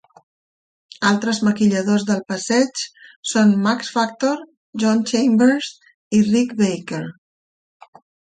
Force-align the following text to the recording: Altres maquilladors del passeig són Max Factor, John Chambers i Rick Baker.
Altres 1.09 1.41
maquilladors 1.47 2.05
del 2.07 2.23
passeig 2.31 2.81
són 3.33 3.51
Max 3.67 3.91
Factor, 3.99 4.41
John 4.85 5.05
Chambers 5.13 5.71
i 6.21 6.25
Rick 6.33 6.57
Baker. 6.65 7.05